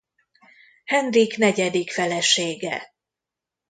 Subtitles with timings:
[0.85, 2.93] Henrik negyedik felesége.